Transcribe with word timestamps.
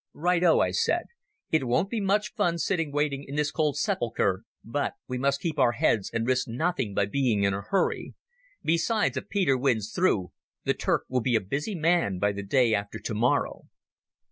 "Right 0.15 0.43
o," 0.43 0.61
I 0.61 0.71
said. 0.71 1.03
"It 1.51 1.67
won't 1.67 1.91
be 1.91 2.01
much 2.01 2.33
fun 2.33 2.57
sitting 2.57 2.91
waiting 2.91 3.23
in 3.23 3.35
this 3.35 3.51
cold 3.51 3.77
sepulchre; 3.77 4.45
but 4.63 4.95
we 5.07 5.19
must 5.19 5.39
keep 5.41 5.59
our 5.59 5.73
heads 5.73 6.09
and 6.11 6.25
risk 6.25 6.47
nothing 6.47 6.95
by 6.95 7.05
being 7.05 7.43
in 7.43 7.53
a 7.53 7.61
hurry. 7.61 8.15
Besides, 8.63 9.15
if 9.15 9.29
Peter 9.29 9.55
wins 9.55 9.91
through, 9.93 10.31
the 10.63 10.73
Turk 10.73 11.05
will 11.07 11.21
be 11.21 11.35
a 11.35 11.39
busy 11.39 11.75
man 11.75 12.17
by 12.17 12.31
the 12.31 12.41
day 12.41 12.73
after 12.73 12.97
tomorrow." 12.97 13.65